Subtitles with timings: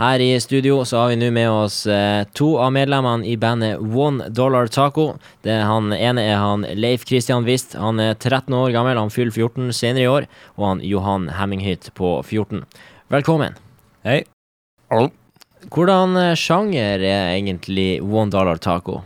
[0.00, 3.82] Her i studio så har vi nå med oss eh, to av medlemmene i bandet
[3.84, 5.18] One Dollar Taco.
[5.44, 7.74] Det han ene er han Leif Christian Wist.
[7.76, 10.28] Han er 13 år gammel, han fyller 14 senere i år.
[10.56, 12.62] Og han Johan Hemminghytt på 14.
[13.12, 13.58] Velkommen.
[14.08, 14.22] Hei.
[14.88, 15.10] Hallo.
[15.68, 19.02] Hvordan eh, sjanger er egentlig One Dollar Taco?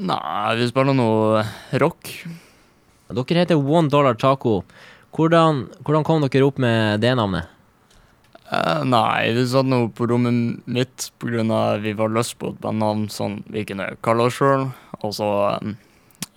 [0.00, 1.44] Nei, vi spiller noe
[1.84, 2.14] rock.
[3.12, 4.62] Dere heter One Dollar Taco.
[5.12, 7.52] Hvordan, hvordan kom dere opp med det navnet?
[8.46, 11.08] Eh, nei, vi satt nå på rommet mitt
[11.50, 14.68] av vi var løs på et bandnavn som vi kunne kalle oss sjøl.
[15.02, 15.74] Og så eh,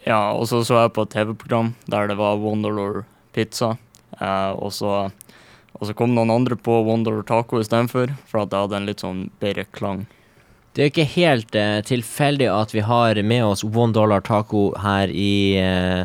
[0.08, 3.04] ja, og så så jeg på et TV-program der det var Wonderlore
[3.36, 3.76] pizza.
[4.18, 5.12] Eh, og, så,
[5.78, 9.06] og så kom noen andre på Wonderlore taco istedenfor, for at det hadde en litt
[9.06, 10.08] sånn bedre klang.
[10.78, 15.10] Det er ikke helt eh, tilfeldig at vi har med oss One Dollar Taco her
[15.10, 16.04] i eh,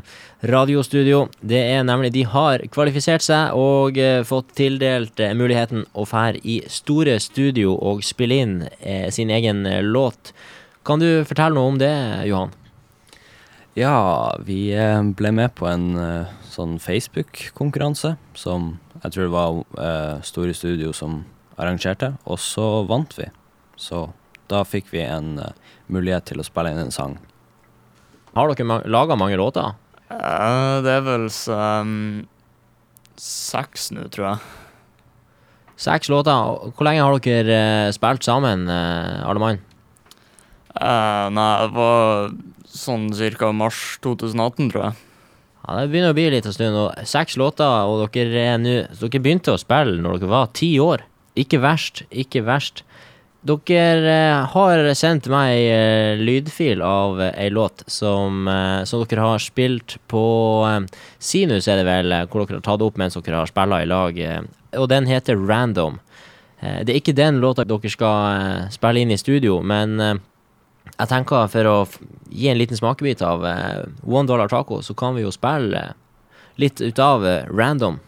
[0.48, 1.26] radiostudio.
[1.44, 6.40] Det er nemlig De har kvalifisert seg og eh, fått tildelt eh, muligheten å fære
[6.48, 10.32] i store studio og spille inn eh, sin egen eh, låt.
[10.84, 11.92] Kan du fortelle noe om det,
[12.30, 12.56] Johan?
[13.76, 14.70] Ja, vi
[15.18, 15.96] ble med på en
[16.46, 21.24] sånn Facebook-konkurranse som jeg tror det var Store Studio som
[21.58, 23.26] arrangerte, og så vant vi.
[23.80, 24.04] Så
[24.52, 25.54] da fikk vi en eh,
[25.92, 27.16] mulighet til å spille inn en sang.
[28.34, 29.76] Har dere ma laga mange låter?
[30.10, 32.24] Uh, det er vel um,
[33.20, 34.50] seks nå, tror jeg.
[35.84, 36.72] Seks låter.
[36.74, 39.62] Hvor lenge har dere uh, spilt sammen, uh, alle mann?
[40.74, 42.34] Uh, nei, det var
[42.74, 45.02] sånn cirka mars 2018, tror jeg.
[45.64, 46.76] Ja, Det begynner å bli litt en stund.
[46.76, 50.74] Og seks låter, og dere er nå Dere begynte å spille når dere var ti
[50.82, 51.06] år.
[51.38, 52.84] Ikke verst, ikke verst.
[53.44, 59.42] Dere eh, har sendt meg eh, lydfil av ei låt som, eh, som dere har
[59.42, 60.24] spilt på
[61.20, 64.16] Sinus, er det vel, hvor dere har tatt opp mens dere har spilla i lag.
[64.78, 66.00] og den heter Random.
[66.60, 71.68] Det er ikke den låta dere skal spille inn i studio, men jeg tenker for
[71.68, 71.76] å
[72.30, 73.44] gi en liten smakebit av
[74.08, 75.92] One Dollar Taco, så kan vi jo spille
[76.56, 78.00] litt ut av Random.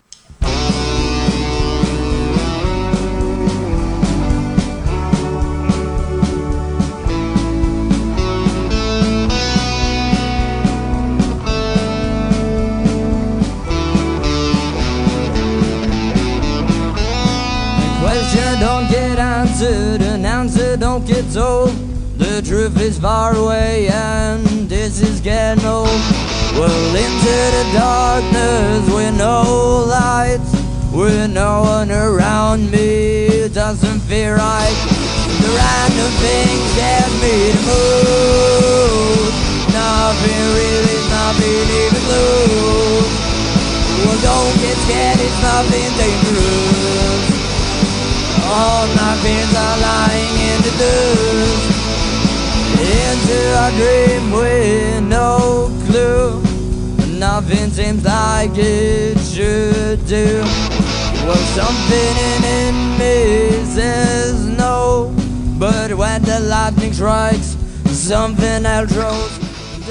[19.59, 21.71] Get answered, an answer don't get told.
[22.19, 25.89] The truth is far away, and this is getting old.
[26.57, 30.53] Well, into the darkness with no lights,
[30.93, 34.77] with no one around me, it doesn't feel right.
[35.41, 39.33] The random things get me to move.
[39.73, 43.05] Nothing really, nothing even blue.
[44.05, 47.06] Well, don't get scared, it's nothing dangerous.
[48.47, 51.65] All my fears are lying in the dust.
[53.03, 56.43] Into a dream with no clue.
[57.19, 60.43] Nothing seems like it should do.
[61.27, 62.15] Well, something
[62.45, 65.13] in me says no.
[65.59, 67.57] But when the lightning strikes
[67.97, 69.89] Something else things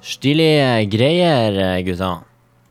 [0.00, 2.22] Stilige greier, gutta.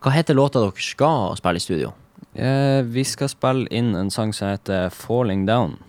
[0.01, 1.93] Hva heter låta dere skal spille i studio?
[2.37, 5.79] Eh, vi skal spille inn en sang som heter 'Falling Down'.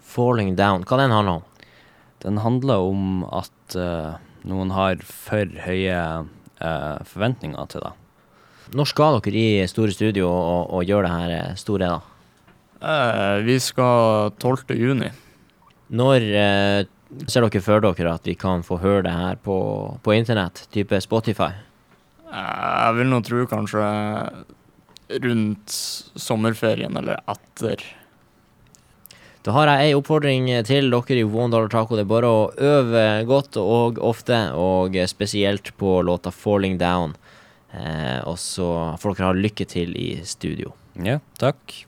[0.00, 0.84] Falling Down.
[0.84, 1.42] Hva den handler om?
[2.24, 4.14] Den handler om at eh,
[4.48, 5.98] noen har for høye
[6.60, 7.92] eh, forventninger til deg.
[8.72, 12.00] Når skal dere i store studio og, og gjøre det her eh, store, da?
[12.80, 14.72] Eh, vi skal 12.
[14.72, 15.10] juni.
[15.92, 16.88] Når eh,
[17.28, 19.58] ser dere for dere at vi kan få høre det her på,
[20.00, 21.52] på internett, type Spotify?
[22.32, 23.84] Eh, jeg vil nå tro kanskje
[25.08, 25.70] rundt
[26.14, 27.82] sommerferien eller etter.
[29.42, 31.96] Da har jeg ei oppfordring til dere i One Dollar Taco.
[31.98, 37.16] Det er bare å øve godt og ofte, og spesielt på låta 'Falling Down'.
[37.72, 40.74] Eh, og så får dere ha lykke til i studio.
[40.94, 41.86] Ja, takk.